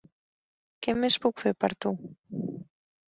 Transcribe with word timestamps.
Què 0.87 0.95
més 1.03 1.19
puc 1.27 1.43
fer 1.43 1.53
per 1.65 1.73
tu? 1.87 1.93